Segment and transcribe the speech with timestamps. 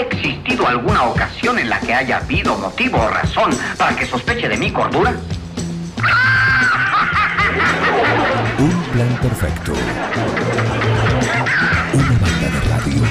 [0.00, 4.48] ¿Ha existido alguna ocasión en la que haya habido motivo o razón para que sospeche
[4.48, 5.14] de mi cordura?
[8.58, 9.72] Un plan perfecto.
[11.92, 13.02] Una banda de radio.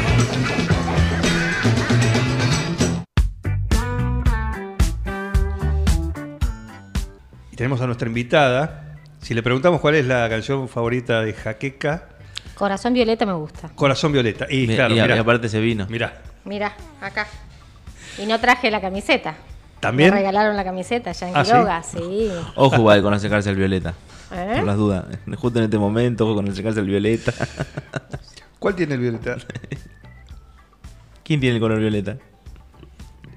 [7.51, 8.97] Y tenemos a nuestra invitada.
[9.21, 12.10] Si le preguntamos cuál es la canción favorita de Jaqueca,
[12.56, 13.69] Corazón Violeta me gusta.
[13.76, 14.47] Corazón Violeta.
[14.49, 15.85] Y claro, y, mirá, y aparte se vino.
[15.87, 16.29] mirá.
[16.50, 17.27] Mira, acá.
[18.18, 19.36] Y no traje la camiseta.
[19.80, 20.10] ¿También?
[20.10, 21.52] Me regalaron la camiseta ya en ¿Ah, sí?
[21.52, 22.32] Quiroga, sí.
[22.56, 23.94] Ojo igual con acercarse al violeta.
[24.32, 24.54] ¿Eh?
[24.56, 25.06] Por las dudas.
[25.38, 27.32] Justo en este momento, ojo con acercarse al violeta.
[28.59, 29.38] ¿Cuál tiene el Violeta?
[31.23, 32.18] ¿Quién tiene el color violeta?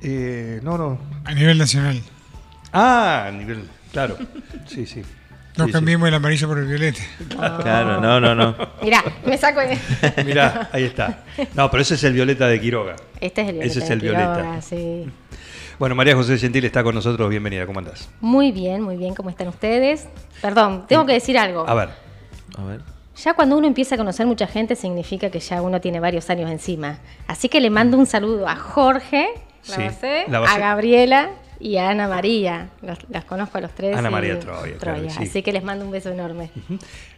[0.00, 0.98] Eh, no, no.
[1.24, 2.00] A nivel nacional.
[2.72, 3.68] Ah, a nivel.
[3.92, 4.16] Claro.
[4.66, 5.02] Sí, sí.
[5.56, 5.72] No Sí, sí.
[5.72, 7.00] cambiemos el amarillo por el violeta.
[7.62, 8.56] Claro, no, no, no.
[8.82, 9.60] Mirá, me saco.
[9.60, 9.78] de-
[10.24, 11.24] Mirá, ahí está.
[11.54, 12.96] No, pero ese es el Violeta de Quiroga.
[13.20, 13.70] Este es el Violeta.
[13.70, 14.62] Ese es de el Quiroga, Violeta.
[14.62, 15.06] sí.
[15.78, 17.28] Bueno, María José Gentil está con nosotros.
[17.28, 18.08] Bienvenida, ¿cómo andás?
[18.20, 19.14] Muy bien, muy bien.
[19.14, 20.06] ¿Cómo están ustedes?
[20.40, 21.68] Perdón, tengo que decir algo.
[21.68, 21.88] A ver.
[22.56, 22.80] A ver.
[23.22, 26.50] Ya cuando uno empieza a conocer mucha gente significa que ya uno tiene varios años
[26.50, 26.98] encima.
[27.26, 29.28] Así que le mando un saludo a Jorge,
[29.68, 29.82] la Sí,
[30.28, 30.54] la Bacé.
[30.54, 31.30] a Gabriela
[31.62, 32.70] y a Ana María.
[32.82, 33.96] Los- las conozco a los tres.
[33.96, 35.22] Ana María Troya, claro, sí.
[35.22, 36.50] Así que les mando un beso enorme.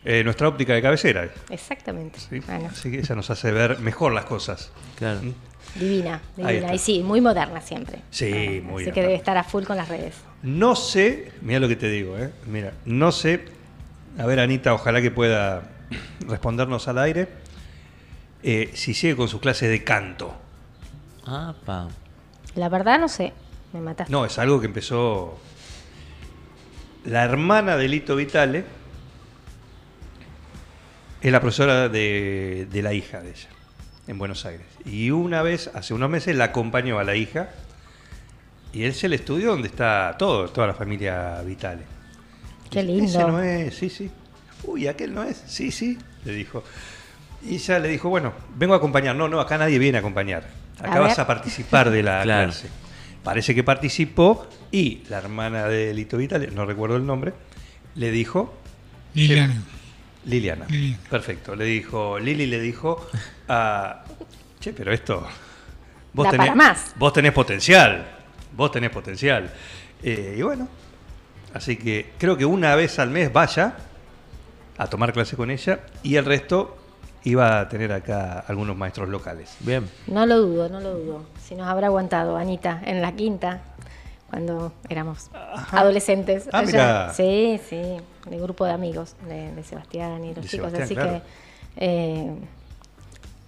[0.04, 1.28] Eh, nuestra óptica de cabecera.
[1.50, 2.18] Exactamente.
[2.20, 2.40] ¿sí?
[2.40, 4.70] Bueno, Así que ella nos hace ver mejor las cosas.
[4.96, 5.20] Claro.
[5.74, 6.74] divina, Ahí divina.
[6.74, 8.00] Y sí, muy moderna siempre.
[8.10, 8.94] Sí, Ah, muy Así bien.
[8.94, 10.14] que debe estar a full con las redes.
[10.42, 12.30] No sé, mira lo que te digo, ¿eh?
[12.46, 13.46] Mira, no sé.
[14.18, 15.62] A ver, Anita, ojalá que pueda
[16.28, 17.28] respondernos al aire.
[18.46, 20.34] eh, si sigue con sus clases de canto.
[21.26, 21.88] Ah, pa.
[22.54, 23.32] La verdad no sé,
[23.74, 24.10] me mataste.
[24.12, 25.38] No, es algo que empezó
[27.04, 28.64] la hermana de Lito Vitale.
[31.20, 33.48] Es la profesora de, de la hija de ella,
[34.06, 34.66] en Buenos Aires.
[34.84, 37.48] Y una vez, hace unos meses, la acompañó a la hija.
[38.74, 41.82] Y es el estudio donde está todo, toda la familia Vitale.
[42.70, 43.04] Qué lindo.
[43.04, 44.10] Ese no es, sí, sí.
[44.64, 46.62] Uy, aquel no es, sí, sí, le dijo.
[47.42, 49.14] Y ella le dijo, bueno, vengo a acompañar.
[49.16, 50.44] No, no, acá nadie viene a acompañar.
[50.78, 51.20] Acá A vas ver.
[51.20, 52.50] a participar de la Claro.
[52.50, 52.68] clase.
[53.24, 57.32] Parece que participó y la hermana de Lito Vitale, no recuerdo el nombre,
[57.94, 58.54] le dijo,
[59.14, 59.54] Liliana.
[60.26, 60.66] Liliana.
[60.68, 60.98] Liliana.
[61.08, 61.56] Perfecto.
[61.56, 63.08] Le dijo, Lili le dijo
[63.48, 64.04] a.
[64.60, 65.26] Che, pero esto.
[66.12, 66.94] Vos Da tenés, para más.
[66.96, 68.06] Vos tenés potencial.
[68.52, 69.50] Vos tenés potencial.
[70.02, 70.68] Eh, y bueno.
[71.54, 73.76] Así que creo que una vez al mes vaya
[74.76, 76.83] a tomar clase con ella y el resto
[77.24, 79.56] iba a tener acá algunos maestros locales.
[79.60, 79.88] Bien.
[80.06, 81.24] No lo dudo, no lo dudo.
[81.42, 83.60] Si nos habrá aguantado Anita en la quinta,
[84.30, 85.30] cuando éramos
[85.72, 86.48] adolescentes.
[86.52, 86.66] Ah, allá.
[86.66, 87.12] mirá.
[87.14, 87.80] Sí, sí,
[88.30, 90.70] el grupo de amigos de, de Sebastián y los De chicos.
[90.72, 91.20] Sebastián, así claro.
[91.76, 91.84] que.
[91.86, 92.34] eh,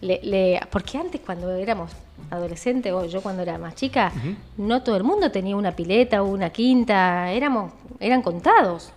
[0.00, 1.90] le, le- porque antes, cuando éramos
[2.30, 4.12] adolescentes, o yo cuando era más chica,
[4.58, 8.92] no todo el mundo tenía una pileta o una quinta, éramos, eran contados.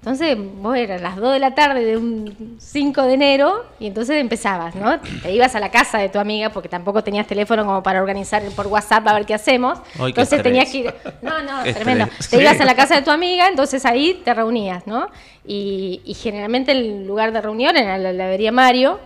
[0.00, 4.16] Entonces, vos eras las 2 de la tarde de un 5 de enero y entonces
[4.18, 5.00] empezabas, ¿no?
[5.00, 8.42] Te ibas a la casa de tu amiga porque tampoco tenías teléfono como para organizar
[8.54, 9.78] por WhatsApp a ver qué hacemos.
[9.94, 10.94] Ay, qué entonces tenías que ir.
[11.20, 12.04] No, no, tremendo.
[12.04, 12.30] estrés.
[12.30, 12.42] Te Sí.
[12.42, 15.08] ibas a la casa de tu amiga, entonces ahí te reunías, ¿no?
[15.44, 19.00] Y, y generalmente el lugar de reunión era la lavería Mario,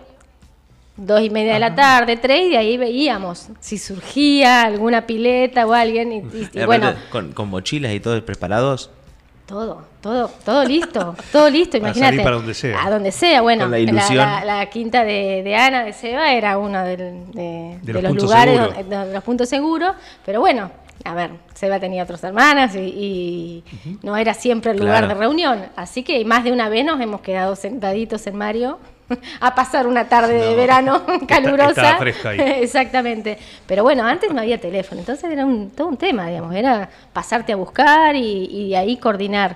[0.95, 5.65] dos y media de la tarde, tres, y de ahí veíamos si surgía alguna pileta
[5.65, 6.13] o alguien.
[6.13, 8.91] Y, bueno, con, con mochilas y todo preparados.
[9.45, 12.11] Todo, todo, todo listo, todo listo, Para imagínate.
[12.11, 12.85] salir para donde sea.
[12.85, 13.63] A donde sea, bueno.
[13.65, 14.17] Con la ilusión.
[14.17, 18.15] La, la quinta de, de Ana, de Seba, era uno del- de, De de los
[18.15, 19.95] lugares, donde- de los puntos seguros.
[20.25, 20.71] Pero bueno,
[21.03, 23.63] a ver, Seba tenía otras hermanas y, y
[24.01, 25.07] no era siempre el lugar Claro.
[25.09, 25.65] de reunión.
[25.75, 28.79] Así que más de una vez nos hemos quedado sentaditos en Mario
[29.41, 30.55] a pasar una tarde de No.
[30.55, 31.97] verano calurosa.
[31.97, 32.39] fresca ahí.
[32.61, 33.37] Exactamente.
[33.67, 37.53] Pero bueno, antes no había teléfono, entonces era un, todo un tema, digamos, era pasarte
[37.53, 39.55] a buscar y, y de ahí coordinar.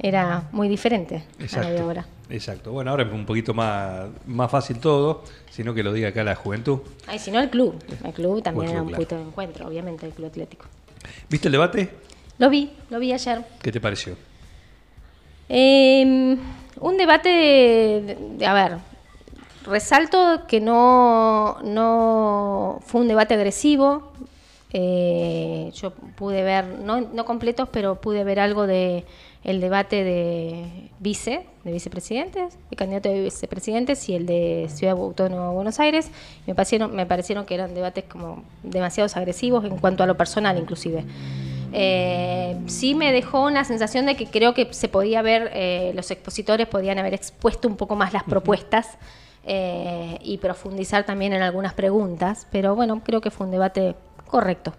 [0.00, 1.82] Era muy diferente a lo de Exacto.
[1.82, 2.06] ahora.
[2.30, 2.70] Exacto.
[2.72, 6.36] Bueno, ahora es un poquito más, más fácil todo, sino que lo diga acá la
[6.36, 6.80] juventud.
[7.08, 7.74] Ay, si no, el club.
[8.04, 8.96] El club también El club, era un claro.
[9.02, 10.66] punto de encuentro, obviamente, el club atlético.
[11.28, 11.90] ¿Viste el debate?
[12.38, 13.42] Lo vi, lo vi ayer.
[13.60, 14.14] ¿Qué te pareció?
[15.48, 16.36] Eh,
[16.80, 18.76] un debate, de, de- a ver,
[19.68, 24.12] resalto que no, no fue un debate agresivo.
[24.72, 29.04] Eh, yo pude ver, no, no completos, pero pude ver algo de
[29.44, 35.48] el debate de vice, de vicepresidentes, de candidato de vicepresidentes y el de Ciudad Autónoma
[35.48, 36.10] de Buenos Aires.
[36.46, 40.58] Me parecieron, me parecieron que eran debates como demasiados agresivos en cuanto a lo personal,
[40.58, 41.04] inclusive.
[41.72, 46.10] Eh, sí me dejó una sensación de que creo que se podía ver, eh, los
[46.10, 48.98] expositores podían haber expuesto un poco más las propuestas
[49.48, 53.94] eh, y profundizar también en algunas preguntas, pero bueno, creo que fue un debate
[54.26, 54.74] correcto,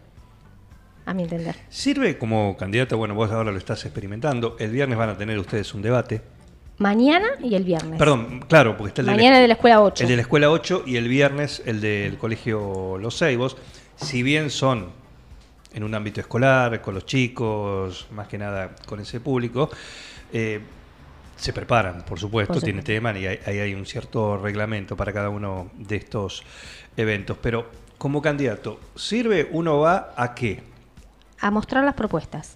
[1.06, 1.56] a mi entender.
[1.70, 2.96] ¿Sirve como candidato?
[2.98, 4.56] Bueno, vos ahora lo estás experimentando.
[4.60, 6.22] El viernes van a tener ustedes un debate.
[6.78, 7.98] Mañana y el viernes.
[8.00, 10.04] Perdón, claro, porque está el Mañana la- de la escuela 8.
[10.04, 13.58] El de la escuela 8 y el viernes el del colegio Los Ceibos.
[13.98, 14.92] Si bien son
[15.74, 19.70] en un ámbito escolar, con los chicos, más que nada con ese público,
[20.32, 20.62] eh,
[21.40, 25.14] se preparan, por supuesto, Por tiene tema y hay, ahí hay un cierto reglamento para
[25.14, 26.44] cada uno de estos
[26.98, 27.38] eventos.
[27.42, 30.64] Pero como candidato, ¿sirve uno va a qué?
[31.42, 32.56] a mostrar las propuestas.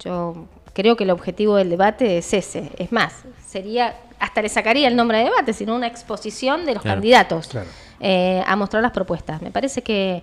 [0.00, 2.70] Yo creo que el objetivo del debate es ese.
[2.78, 3.12] Es más,
[3.46, 7.48] sería, hasta le sacaría el nombre de debate, sino una exposición de los Claro, candidatos
[7.48, 7.68] claro.
[8.00, 9.42] eh, a mostrar las propuestas.
[9.42, 10.22] Me parece que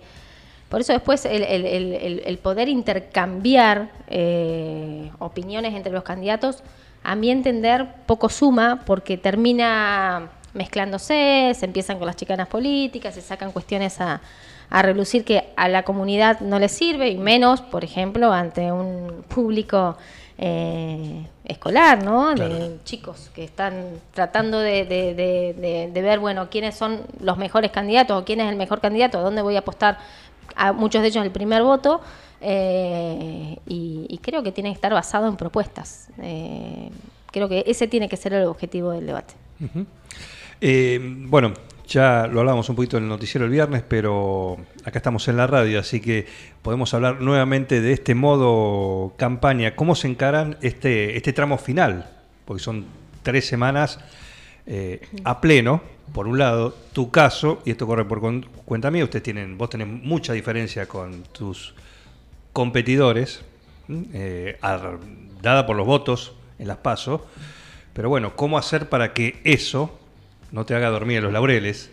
[0.70, 6.64] por eso después el, el- el- el- el poder intercambiar eh, opiniones entre los candidatos,
[7.04, 13.22] a mi entender, poco suma porque termina mezclándose, se empiezan con las chicanas políticas, se
[13.22, 14.22] sacan cuestiones a,
[14.70, 19.24] a relucir que a la comunidad no le sirve y menos, por ejemplo, ante un
[19.28, 19.98] público
[20.38, 22.34] eh, escolar, ¿no?
[22.36, 22.54] Claro.
[22.54, 27.38] De chicos que están tratando de, de- de- de- de ver, bueno, quiénes son los
[27.38, 29.98] mejores candidatos o quién es el mejor candidato, a dónde voy a apostar
[30.56, 32.02] a muchos de ellos el primer voto.
[32.42, 36.10] Eh, y, y creo que tiene que estar basado en propuestas.
[36.22, 36.90] Eh,
[37.32, 39.34] creo que ese tiene que ser el objetivo del debate.
[40.60, 41.54] Eh, bueno,
[41.88, 45.48] ya lo hablábamos un poquito en el noticiero el viernes, pero acá estamos en la
[45.48, 46.26] radio, así que
[46.62, 49.76] podemos hablar nuevamente de este modo campaña.
[49.76, 52.10] ¿Cómo se encaran este, este tramo final?
[52.46, 52.86] Porque son
[53.24, 54.00] tres semanas
[55.24, 55.82] a pleno,
[56.14, 58.22] por un lado, tu caso, y esto corre por
[58.66, 61.74] cuenta mía, ustedes tienen, vos tenés mucha diferencia con tus
[62.54, 63.42] competidores,
[64.14, 64.58] eh,
[65.42, 67.26] dada por los votos en las PASO.
[67.94, 69.98] Pero bueno, ¿cómo hacer para que eso
[70.52, 71.90] no te haga dormir en los laureles?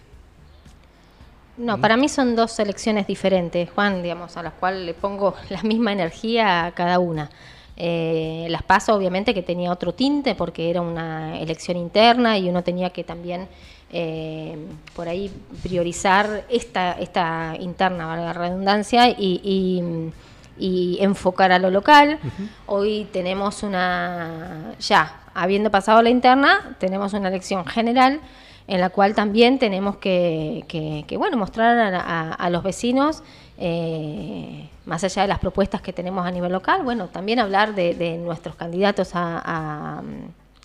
[1.56, 5.62] No, para mí son dos elecciones diferentes, Juan, digamos, a las cuales le pongo la
[5.62, 7.30] misma energía a cada una.
[7.76, 12.62] Eh, las paso, obviamente, que tenía otro tinte porque era una elección interna y uno
[12.62, 13.48] tenía que también
[13.92, 14.56] eh,
[14.94, 15.30] por ahí
[15.62, 20.12] priorizar esta, esta interna, valga la redundancia, y, y-
[20.58, 22.18] y enfocar a lo local.
[22.66, 28.20] Hoy tenemos una, ya, habiendo pasado la interna, tenemos una elección general
[28.66, 33.22] en la cual también tenemos que, que- que, bueno, mostrar a, a- a los vecinos,
[33.56, 37.94] eh, más allá de las propuestas que tenemos a nivel local, bueno, también hablar de,
[37.94, 40.02] de nuestros candidatos a, a-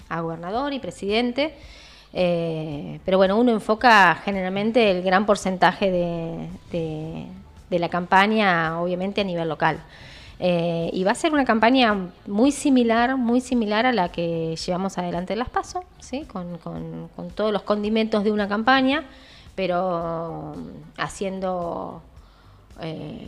[0.09, 1.55] a gobernador y presidente.
[2.15, 7.25] Eh, pero bueno, uno enfoca generalmente el gran porcentaje de, de-
[7.73, 9.79] de la campaña, obviamente a nivel local.
[10.39, 11.95] Eh, y va a ser una campaña
[12.27, 16.21] muy similar, muy similar a la que llevamos adelante en Las Paso, ¿sí?
[16.31, 19.05] con, con- todos los condimentos de una campaña,
[19.55, 22.01] pero mm, haciendo
[22.81, 23.27] eh,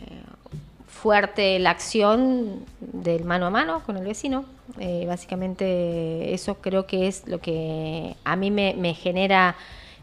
[0.88, 4.44] fuerte la acción del mano a mano con el vecino.
[4.78, 9.54] Eh, básicamente eso creo que es lo que a mí me, me genera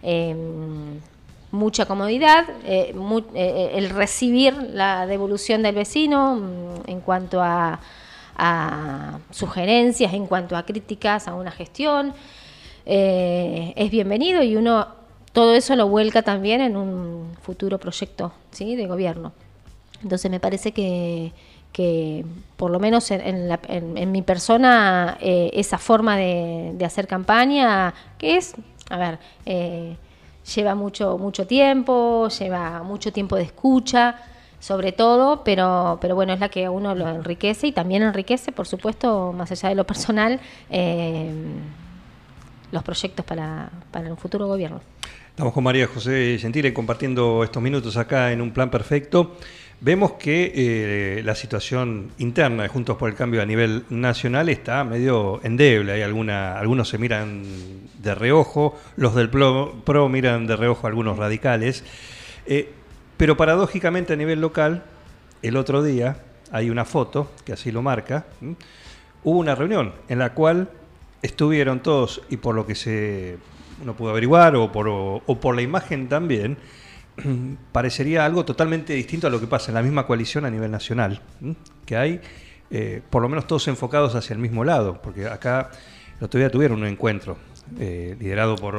[0.02, 0.36] eh,
[1.54, 7.80] mucha comodidad, eh, mu- eh, el recibir la devolución del vecino mm, en cuanto a,
[9.30, 12.14] sugerencias, en cuanto a críticas a una gestión.
[12.86, 14.88] eh, es bienvenido y uno
[15.32, 18.76] todo eso lo vuelca también en un futuro proyecto ¿sí?
[18.76, 19.32] de gobierno.
[20.02, 21.32] Entonces me parece que,
[21.72, 22.26] que
[22.58, 28.56] por lo menos en, mi persona, eh, esa forma de, de hacer campaña, que es,
[28.90, 29.96] a ver, eh,
[30.56, 34.16] lleva mucho, mucho tiempo, lleva mucho tiempo de escucha,
[34.60, 38.52] sobre todo, pero, pero bueno, es la que a uno lo enriquece y también enriquece,
[38.52, 41.32] por supuesto, más allá de lo personal, eh,
[42.72, 44.82] los proyectos para, para un futuro gobierno.
[45.30, 49.36] Estamos con María José Gentile compartiendo estos minutos acá en un plan perfecto.
[49.84, 54.86] Vemos que eh, la situación interna de Juntos por el Cambio a nivel nacional está
[54.86, 55.92] medio endeble.
[55.92, 57.44] Hay alguna, algunos se miran
[58.02, 61.84] de reojo, los del PRO, PRO miran de reojo a algunos radicales.
[62.46, 62.72] Eh,
[63.18, 64.86] pero paradójicamente a nivel local,
[65.42, 66.16] el otro día
[66.54, 68.26] hay una foto que así lo marca.
[69.26, 70.70] Hubo una reunión en la cual
[71.22, 73.38] estuvieron todos, y por lo que se
[73.82, 76.58] uno pudo averiguar, o por, o, o por la imagen también,
[77.72, 81.22] parecería algo totalmente distinto a lo que pasa en la misma coalición a nivel nacional,
[81.42, 81.56] ¿m?
[81.86, 82.22] que hay
[82.72, 85.70] eh, por lo menos todos enfocados hacia el mismo lado, porque acá
[86.18, 87.38] el otro día tuvieron un encuentro
[87.80, 88.78] eh, liderado por,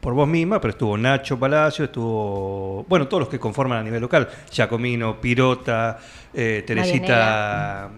[0.00, 4.00] por vos misma, pero estuvo Nacho Palacio, estuvo, bueno, todos los que conforman a nivel
[4.00, 5.98] local, Giacomino, Pirota,
[6.32, 7.90] eh, Teresita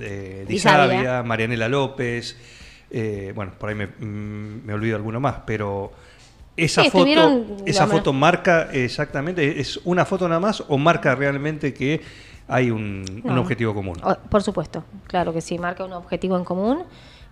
[0.00, 1.22] eh, Di Sabia.
[1.22, 2.36] Marianela López,
[3.34, 5.92] bueno, por ahí me, mm, me olvido alguno más, pero
[6.64, 7.04] esa Sí, foto,
[7.66, 12.00] esa foto marca exactamente, es una foto nada más o marca realmente que
[12.48, 13.96] hay un, un objetivo común.
[14.02, 16.82] O- por supuesto, claro que sí, marca un objetivo en común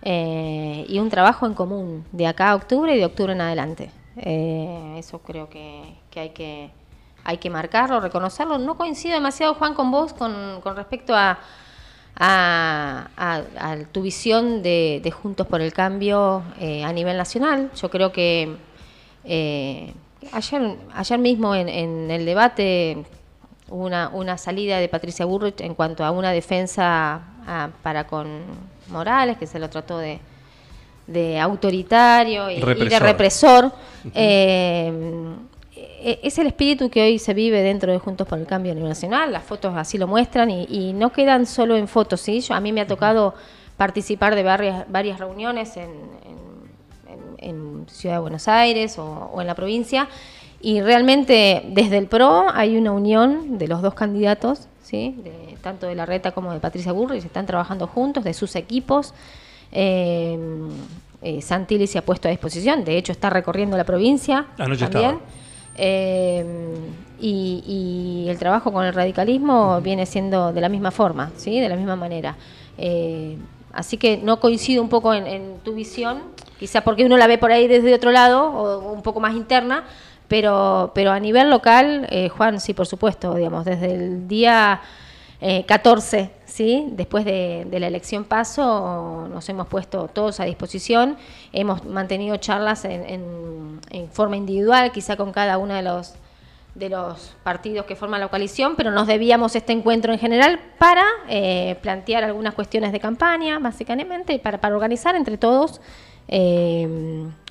[0.01, 3.91] eh, y un trabajo en común de acá a octubre y de octubre en adelante.
[4.17, 6.71] Eh, eso creo que, que hay que
[7.25, 8.57] hay que marcarlo, reconocerlo.
[8.57, 11.37] No coincido demasiado, Juan, con vos con, con respecto a,
[12.15, 17.69] a, a- a tu visión de, de Juntos por el Cambio eh, a nivel nacional.
[17.75, 18.55] Yo creo que
[19.25, 19.93] eh,
[20.31, 22.97] ayer, ayer mismo en, en el debate
[23.69, 28.27] hubo una, una salida de Patricia Burrich en cuanto a una defensa ah, para con
[28.89, 30.19] Morales, que se lo trató de,
[31.07, 33.01] de autoritario y, y de Represor.
[33.03, 33.71] represor.
[34.15, 34.91] Eh,
[35.75, 38.75] e- es el espíritu que hoy se vive dentro de Juntos por el Cambio a
[38.75, 39.31] nivel nacional.
[39.31, 42.21] Las fotos así lo muestran y, y no quedan solo en fotos.
[42.21, 42.41] ¿sí?
[42.41, 43.35] Yo, a mí me ha tocado
[43.77, 46.48] participar de varias, varias reuniones en, en-
[47.41, 49.03] en- Ciudad de Buenos Aires o,
[49.33, 50.07] o en la provincia.
[50.61, 55.15] Y realmente desde el PRO hay una unión de los dos candidatos, ¿sí?
[55.23, 59.13] de, tanto de la Reta como de Patricia Burrich, están trabajando juntos, de sus equipos.
[59.71, 60.37] Eh,
[61.21, 65.11] eh, Santilli se ha puesto a disposición, de hecho está recorriendo la provincia Anoche también.
[65.11, 65.29] estaba.
[65.77, 66.45] Eh,
[67.21, 67.63] y,
[68.25, 71.59] y el trabajo con el radicalismo viene siendo de la misma forma, ¿sí?
[71.59, 72.35] de la misma manera.
[72.77, 73.37] Eh,
[73.73, 76.19] así que no coincido un poco en, en tu visión,
[76.59, 79.85] quizá porque uno la ve por ahí desde otro lado o un poco más interna,
[80.27, 84.81] pero, pero a nivel local, eh, Juan, sí, por supuesto, digamos, desde el día
[85.41, 86.87] eh, 14, ¿sí?
[86.91, 91.17] después de, la elección paso, nos hemos puesto todos a disposición,
[91.53, 96.13] hemos mantenido charlas en, en- en forma individual, quizá con cada uno de los
[96.75, 101.03] de los partidos que forman la coalición, pero nos debíamos este encuentro en general para
[101.27, 105.81] eh, plantear algunas cuestiones de campaña, básicamente, para, para organizar entre todos
[106.31, 106.87] eh,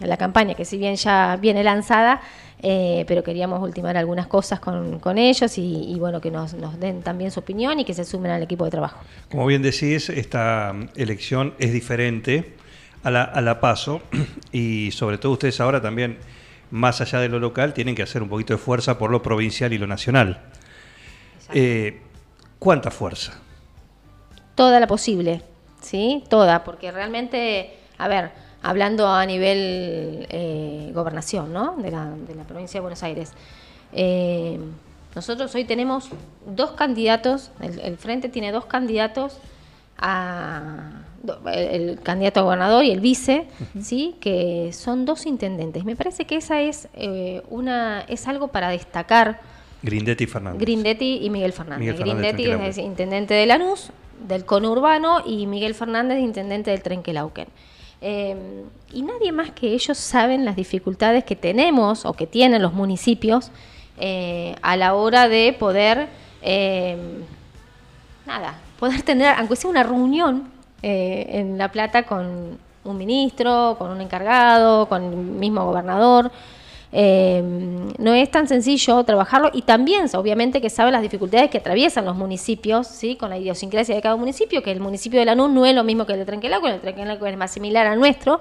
[0.01, 2.21] la campaña, que si bien ya viene lanzada,
[2.61, 6.79] eh, pero queríamos ultimar algunas cosas con, con ellos y, y, bueno, que nos, nos
[6.79, 9.01] den también su opinión y que se sumen al equipo de trabajo.
[9.31, 12.55] Como bien decís, esta mm, elección es diferente
[13.03, 14.01] a la, a la paso
[14.53, 16.19] y sobre todo ustedes ahora también,
[16.71, 19.73] más allá de lo local, tienen que hacer un poquito de fuerza por lo provincial
[19.73, 20.41] y lo nacional.
[21.53, 22.01] Eh,
[22.59, 23.35] ¿Cuánta fuerza?
[24.55, 25.43] Toda la posible,
[25.81, 26.25] ¿sí?
[26.29, 28.31] Toda, porque realmente, a ver,
[28.63, 31.77] hablando a nivel eh, gobernación, ¿no?
[31.77, 33.33] De la, de la provincia de Buenos Aires.
[33.93, 34.59] eh,
[35.15, 36.11] nosotros hoy tenemos
[36.47, 39.39] dos candidatos, el, el Frente tiene dos candidatos
[39.97, 41.03] a
[41.47, 43.49] el, el candidato a gobernador y el vice,
[43.81, 44.17] ¿sí?
[44.21, 45.85] que son dos intendentes.
[45.85, 49.41] Me parece que esa es eh, una es algo para destacar
[49.83, 50.61] Grindetti y Fernández.
[50.61, 51.81] Grindetti y Miguel Fernández.
[51.81, 53.91] Miguel Fernández, Grindetti es intendente de Lanús,
[54.27, 57.47] del conurbano, y Miguel Fernández, intendente del Trenquelauquen.
[58.01, 62.73] Eh, y nadie más que ellos saben las dificultades que tenemos o que tienen los
[62.73, 63.51] municipios
[64.01, 66.09] eh, a la hora de poder,
[66.41, 66.97] eh,
[68.27, 70.51] nada, poder tener, aunque sea una reunión
[70.83, 76.31] eh, en La Plata con un ministro, con un encargado, con el mismo gobernador.
[76.91, 77.43] Eh,
[77.99, 82.17] no es tan sencillo trabajarlo y también, obviamente, que sabe las dificultades que atraviesan los
[82.17, 83.17] municipios, ¿sí?
[83.17, 86.07] con la idiosincrasia de cada municipio, que el municipio de Lanús no es lo mismo
[86.07, 88.41] que el de Trenquelauquen, el de Trenquelauquen es más similar al nuestro.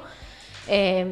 [0.70, 1.06] Eh,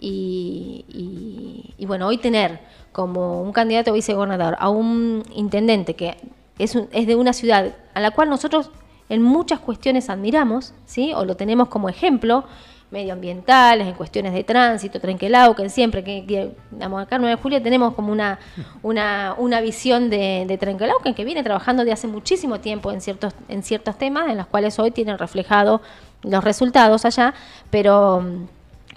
[0.00, 2.60] y, y- y bueno, hoy tener
[2.92, 6.16] como un candidato a vicegobernador a un intendente que
[6.58, 8.70] es, un- es de una ciudad a la cual nosotros
[9.08, 11.12] en muchas cuestiones admiramos, ¿sí?
[11.14, 12.44] o lo tenemos como ejemplo,
[12.92, 17.62] medioambientales, en cuestiones de tránsito, Trenquelauquen, siempre que, que digamos, acá en 9 de julio
[17.62, 18.38] tenemos como una,
[18.82, 23.34] una, una visión de, de Trenquelauquen que viene trabajando de hace muchísimo tiempo en ciertos,
[23.48, 25.80] en ciertos temas, en los cuales hoy tienen reflejado
[26.22, 27.34] los resultados allá,
[27.70, 28.22] pero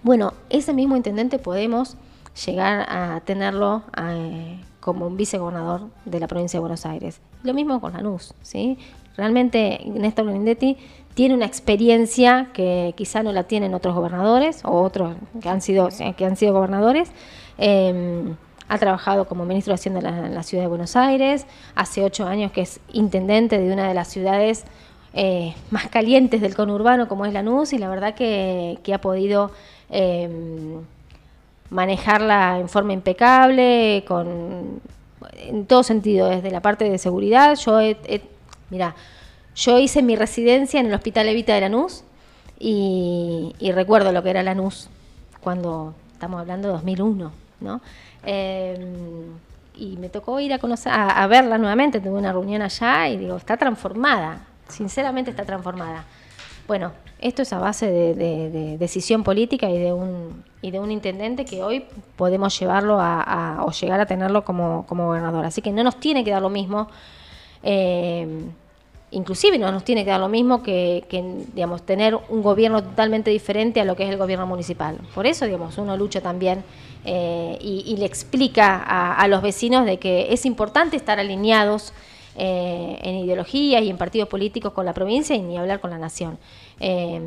[0.04, 1.98] bueno, ese mismo intendente podemos
[2.46, 7.22] llegar a tenerlo eh, como un vicegobernador de la provincia de Buenos Aires.
[7.44, 8.78] Lo mismo con Lanús, ¿sí?
[9.18, 10.78] Realmente Néstor Grindetti
[11.16, 15.90] tiene una experiencia que quizá no la tienen otros gobernadores o otros que han sido,
[16.16, 17.10] que han sido gobernadores.
[17.58, 18.24] Eh,
[18.68, 21.46] ha trabajado como ministro de Hacienda en la, ciudad de Buenos Aires.
[21.76, 24.66] Hace ocho años que es intendente de una de las ciudades
[25.14, 29.52] eh, más calientes del conurbano como es Lanús y la verdad que, que ha podido
[29.90, 30.30] eh,
[31.70, 34.82] manejarla en forma impecable, con
[35.38, 37.56] en todo sentido, desde la parte de seguridad.
[37.56, 38.22] Yo he-
[38.70, 38.96] mira,
[39.56, 42.04] yo hice mi residencia en el Hospital Evita de Lanús
[42.60, 44.90] y, y recuerdo lo que era Lanús
[45.42, 47.32] cuando estamos hablando de 2001,
[47.62, 47.82] ¿no?
[48.26, 49.26] Eh,
[49.78, 53.36] y me tocó ir a conocer, a, verla nuevamente, tuve una reunión allá y digo,
[53.36, 56.06] está transformada, sinceramente está transformada.
[56.68, 61.62] Bueno, esto es a base de, de- de decisión política y de un intendente que
[61.62, 61.86] hoy
[62.16, 65.46] podemos llevarlo a, o llegar a tenerlo como, como gobernador.
[65.46, 66.88] Así que no nos tiene que dar lo mismo.
[67.62, 68.46] eh,
[69.16, 71.04] inclusive no nos tiene que dar lo mismo que,
[71.54, 74.98] digamos, tener un gobierno totalmente diferente a lo que es el gobierno municipal.
[75.16, 76.64] Por eso, digamos, uno lucha también
[77.06, 81.94] eh, y, le explica a, los vecinos de que es importante estar alineados
[82.38, 85.98] eh, en ideologías y en partidos políticos con la provincia y ni hablar con la
[85.98, 86.38] nación.
[86.82, 87.22] Eh,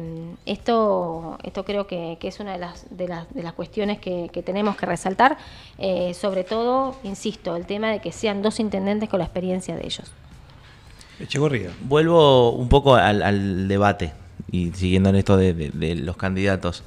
[0.45, 4.43] esto, esto creo que, es una de las, de las, de las cuestiones que, que
[4.43, 5.39] tenemos que resaltar,
[6.13, 10.13] sobre todo, insisto, el tema de que sean dos intendentes con la experiencia de ellos.
[11.21, 11.71] Echegorría.
[11.83, 14.13] Vuelvo un poco al, al debate
[14.51, 16.83] y siguiendo en esto de, de- de los candidatos.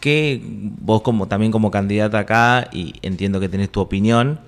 [0.00, 4.40] ¿Qué vos como también como candidata acá y entiendo que tenés tu opinión,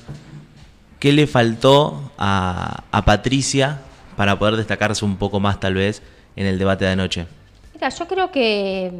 [0.98, 3.80] qué le faltó a, a Patricia
[4.16, 6.02] para poder destacarse un poco más tal vez
[6.34, 7.26] en el debate de anoche?
[7.72, 8.90] Mira, yo creo que,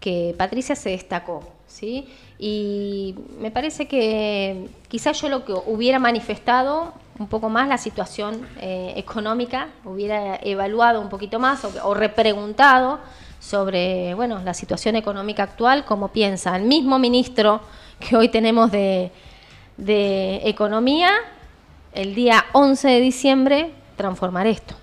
[0.00, 2.06] que Patricia se destacó, ¿sí?
[2.38, 8.46] Y me parece que quizás yo lo que hubiera manifestado un poco más la situación
[8.60, 13.00] eh, económica, hubiera evaluado un poquito más o, repreguntado
[13.40, 17.60] sobre, bueno, la situación económica actual, cómo piensa el mismo ministro
[17.98, 19.10] que hoy tenemos de,
[19.76, 21.10] de Economía,
[21.92, 24.74] el día 11 de diciembre, transformar esto.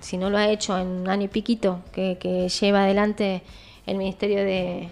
[0.00, 3.42] Si, no lo ha hecho en un año y piquito que lleva adelante
[3.86, 4.90] el Ministerio de,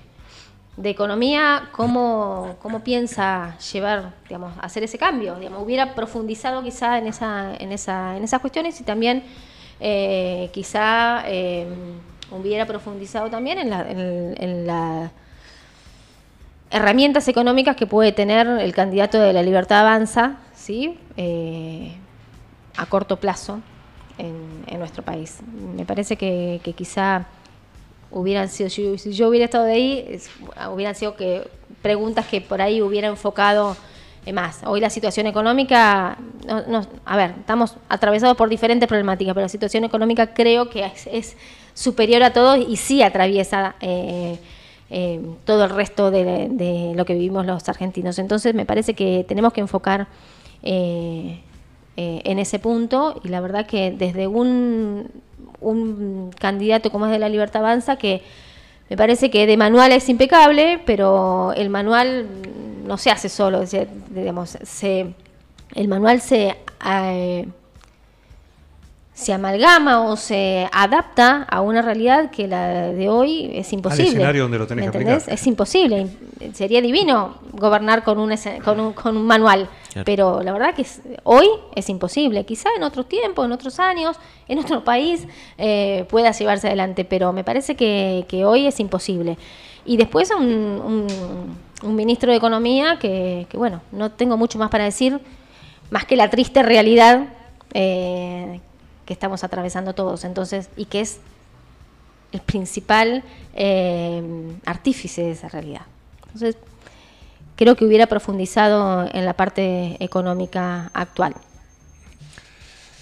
[0.77, 5.37] de Economía, ¿cómo, cómo piensa llevar, digamos, hacer ese cambio?
[5.37, 9.23] Digamos, hubiera profundizado quizá en, esa, en, esa, en esas cuestiones y también
[9.81, 11.67] eh, quizá eh,
[12.31, 15.11] hubiera profundizado también en la, en-
[16.71, 20.99] herramientas económicas que puede tener el candidato de la Libertad Avanza, ¿sí?
[21.19, 21.93] Eh,
[22.79, 23.61] a corto plazo
[24.17, 25.41] en, nuestro país.
[25.77, 27.27] Me parece que quizá
[28.13, 30.19] hubieran sido, si, yo hubiera estado de ahí,
[30.73, 31.43] hubieran sido que
[31.83, 33.77] preguntas que por ahí hubiera enfocado
[34.33, 34.61] más.
[34.65, 36.17] Hoy la situación económica,
[36.47, 40.89] no- no- a ver, estamos atravesados por diferentes problemáticas, pero la situación económica creo que
[41.11, 41.37] es,
[41.75, 44.39] superior a todo y sí atraviesa eh,
[44.91, 48.19] eh, todo el resto de, de lo que vivimos los argentinos.
[48.19, 50.07] Entonces me parece que tenemos que enfocar
[50.63, 51.41] eh,
[51.97, 55.11] eh, en ese punto y la verdad que desde un,
[55.61, 58.23] un candidato como es de la Libertad Avanza que
[58.93, 62.27] me parece que de manual es impecable, pero el manual
[62.85, 63.89] no se hace solo, se,
[65.75, 67.49] el manual se, eh,
[69.23, 74.09] se amalgama o se adapta a una realidad que la de hoy es imposible.
[74.09, 75.23] escenario donde lo tenés ¿Me que aplicar.
[75.35, 76.09] Es imposible.
[76.53, 80.05] Sería divino gobernar con un, con un, con un manual, Claro.
[80.05, 82.45] pero la verdad que es- hoy es imposible.
[82.45, 84.17] Quizá en otros tiempos, en otros años,
[84.49, 89.39] en otro país eh, pueda llevarse adelante, pero me parece que, que hoy es imposible.
[89.85, 94.71] Y después un, un- un ministro de Economía que, que, bueno, no tengo mucho más
[94.71, 95.19] para decir,
[95.91, 97.25] más que la triste realidad
[97.75, 98.61] eh,
[99.07, 100.25] que estamos atravesando todos.
[100.25, 101.21] Entonces, y que es
[102.33, 103.23] el principal
[103.55, 104.23] eh,
[104.65, 105.83] artífice de esa realidad.
[106.27, 106.57] Entonces,
[107.57, 111.35] creo que hubiera profundizado en la parte económica actual.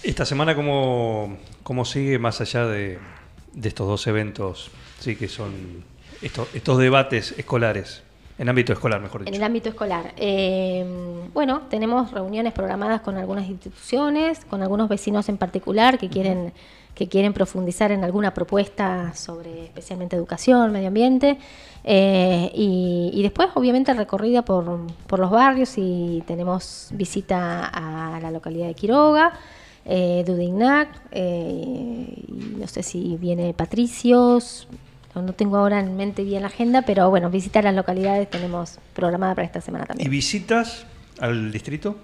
[0.03, 2.99] Esta semana, ¿cómo, cómo sigue más allá de,
[3.53, 4.71] de estos dos eventos?
[4.99, 5.83] Sí, que son
[6.21, 8.03] estos, estos debates escolares,
[8.41, 9.37] en ámbito escolar, mejor En dicho.
[9.37, 10.13] el ámbito escolar.
[10.17, 10.83] Eh,
[11.31, 16.51] bueno, tenemos reuniones programadas con algunas instituciones, con algunos vecinos en particular que quieren,
[16.95, 21.37] que quieren profundizar en alguna propuesta sobre especialmente educación, medio ambiente.
[21.83, 28.31] Eh, y, y después, obviamente, recorrida por, por los barrios y tenemos visita a la
[28.31, 29.33] localidad de Quiroga,
[29.85, 32.23] eh, Dudignac, eh,
[32.57, 34.67] no sé si viene Patricios,
[35.15, 38.77] no, no tengo ahora en mente bien la agenda, pero bueno, visitar las localidades tenemos
[38.93, 40.09] programada para esta semana ¿Y también.
[40.11, 40.85] visitas
[41.19, 41.97] al distrito?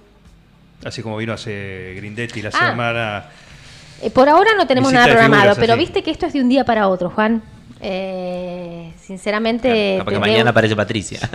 [0.85, 2.69] Así como vino hace Grindetti la Ah.
[2.71, 3.25] semana.
[4.01, 5.79] Eh, por ahora no tenemos nada programado, figuras, pero así.
[5.79, 7.41] viste que esto es de un día para otro, Juan.
[7.81, 9.95] Eh, sinceramente...
[9.97, 11.19] Capaz que tendré- mañana aparece Patricia.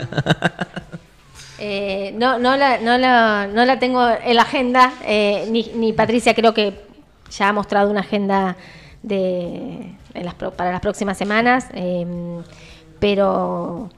[1.65, 5.93] Eh, no, no, la, no, la, no la tengo en la agenda, eh, ni, ni
[5.93, 6.81] Patricia creo que
[7.31, 8.57] ya ha mostrado una agenda
[9.03, 12.07] de, en las para las próximas semanas, eh,
[13.01, 13.91] pero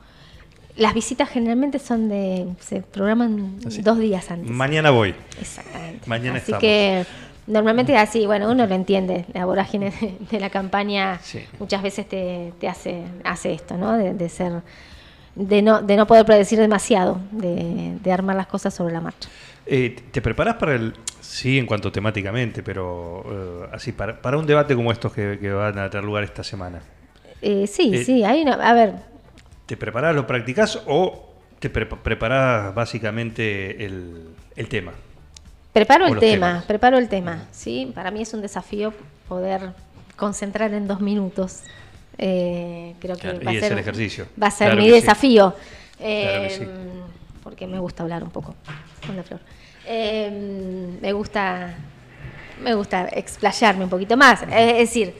[0.76, 3.82] las visitas generalmente son de, se programan Así.
[3.82, 4.50] dos días antes.
[4.50, 5.14] Mañana voy.
[5.40, 6.08] Exactamente.
[6.08, 6.60] Mañana así estamos.
[6.60, 7.06] que
[7.46, 11.40] normalmente es así, bueno, uno lo entiende, la vorágine de, de la campaña Sí.
[11.58, 13.92] muchas veces te, te hace, hace esto, ¿no?
[13.96, 14.62] De, de ser,
[15.36, 19.28] de no, de no poder predecir demasiado, de, de armar las cosas sobre la marcha.
[19.66, 20.94] Eh, ¿Te preparás para el.?
[21.20, 23.24] Sí, en cuanto temáticamente, pero
[23.64, 26.44] eh, así, para, para un debate como estos que, que van a tener lugar esta
[26.44, 26.80] semana.
[27.42, 28.54] Eh, sí, Eh, sí, hay una.
[28.54, 28.94] A ver,
[29.66, 34.92] ¿Te preparás, lo practicás o te pre- preparás básicamente el, el tema?
[35.72, 36.64] preparo o el tema, temas.
[36.66, 37.44] preparo el tema.
[37.50, 37.90] ¿sí?
[37.94, 38.92] Para mí es un desafío
[39.28, 39.72] poder
[40.16, 41.62] concentrar en dos minutos.
[42.18, 44.26] Eh, creo que Claro, va, a ser, el ejercicio.
[44.40, 45.00] va a ser Claro mi que sí.
[45.00, 45.54] desafío.
[45.98, 46.64] Claro que sí.
[47.44, 48.56] Porque me gusta hablar un poco
[49.06, 49.40] con flor.
[49.86, 51.74] Eh, me gusta
[52.62, 54.42] me gusta explayarme un poquito más.
[54.42, 55.14] Es decir,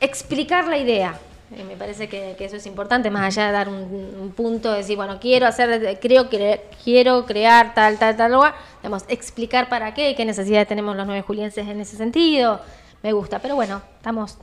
[0.00, 1.18] explicar la idea.
[1.50, 5.18] Me parece que, eso es importante, más allá de dar un, un punto, decir, bueno,
[5.18, 10.26] quiero hacer, creo que quiero crear tal, tal, tal lugar, digamos, explicar para qué, qué
[10.26, 12.60] necesidades tenemos los nueve julienses en ese sentido.
[13.02, 14.36] Me gusta, pero bueno, estamos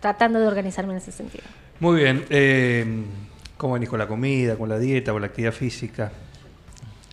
[0.00, 1.44] tratando de organizarme en ese sentido.
[1.80, 2.24] Muy bien.
[2.30, 3.04] eh,
[3.56, 6.12] ¿Cómo venís con la comida, con la dieta, con la actividad física?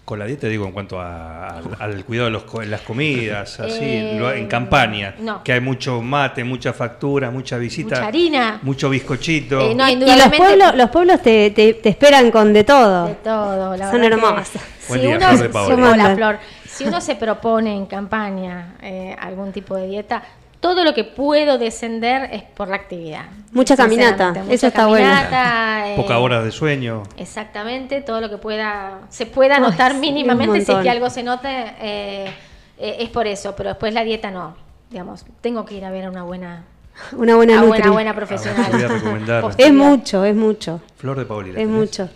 [0.08, 3.60] Con la dieta digo en cuanto a- al, al cuidado de los co- las comidas,
[3.60, 5.44] así, Eh, lo- en campaña, no.
[5.44, 8.60] que hay mucho mate, mucha factura, mucha visita, Mucha harina.
[8.62, 9.60] mucho bizcochito.
[9.60, 13.08] Eh, no, Y- los pueblos, los pueblos te, te- te esperan con de todo.
[13.08, 14.52] De todo, la Son hermosas.
[14.88, 15.76] Buen Si día, uno, Flor de Paola.
[15.76, 16.40] si- hola, Flor.
[16.70, 20.24] Si uno se propone en campaña eh, algún tipo de dieta,
[20.60, 23.26] todo lo que puedo descender es por la actividad.
[23.52, 25.08] Mucha caminata, eso está bueno.
[25.08, 27.04] caminata, eh, Pocas horas de sueño.
[27.18, 31.10] Exactamente, todo lo que pueda se pueda Ay, notar sí, mínimamente, si es que algo
[31.10, 31.48] se note,
[31.82, 32.34] eh,
[32.78, 34.56] eh, es por eso, pero después la dieta no.
[34.90, 36.64] Digamos, tengo que ir a ver a una buena,
[37.12, 37.70] Una buena a nutri.
[37.70, 38.66] buena, buena profesional.
[38.66, 39.42] te voy a recomendar.
[39.42, 39.70] Posterior.
[39.70, 40.82] Es mucho, es mucho.
[40.98, 41.60] Flor de Paulina.
[41.60, 41.80] Es ¿tenés?
[41.80, 42.10] mucho.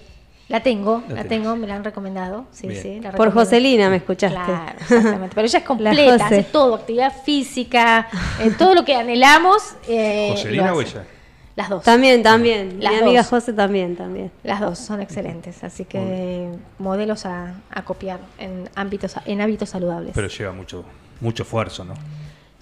[0.51, 2.45] La tengo, La tengo, me la han recomendado.
[2.51, 2.81] Sí, Bien.
[2.81, 3.31] sí, la Por.
[3.31, 4.35] Joselina me escuchaste.
[4.35, 5.33] Claro, exactamente.
[5.33, 8.07] Pero ella es completa, hace todo, actividad física,
[8.39, 9.75] eh, todo lo que anhelamos.
[9.87, 11.05] eh, ¿Joselina o ella?
[11.55, 11.83] Las dos.
[11.83, 12.77] También, también.
[12.79, 13.23] Las Mi amiga.
[13.23, 14.31] José también, también.
[14.43, 20.11] Las dos son excelentes, así que modelos a, a copiar en ámbitos en hábitos saludables.
[20.15, 20.83] Pero lleva mucho,
[21.19, 21.93] mucho esfuerzo, ¿no?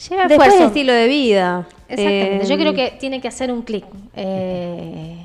[0.09, 0.67] Lleva Después esfuerzo.
[0.67, 1.67] estilo de vida.
[1.87, 2.43] Exactamente.
[2.45, 5.18] Eh, Yo creo que tiene que hacer un clic eh,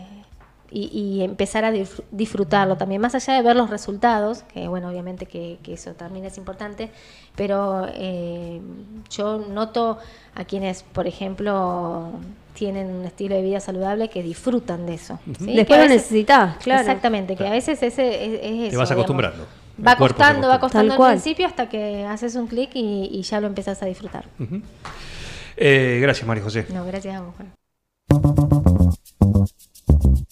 [0.75, 1.73] y, y empezar a
[2.11, 6.25] disfrutarlo también, más allá de ver los resultados, que bueno, obviamente que, que eso también
[6.25, 6.91] es importante,
[7.37, 8.61] pero eh,
[9.09, 9.99] yo noto
[10.35, 12.11] a quienes, por ejemplo,
[12.55, 15.21] tienen un estilo de vida saludable que disfrutan de eso.
[15.25, 16.81] Después lo necesitas, claro.
[16.81, 18.71] Exactamente, que a veces ese, es, es eso.
[18.71, 19.47] Te vas acostumbrando.
[19.87, 23.47] Va costando, va costando al principio hasta que haces un clic y, y ya lo
[23.47, 24.25] empezás a disfrutar.
[25.57, 26.67] Eh, gracias, María José.
[26.73, 28.54] No, gracias a vos, Juan.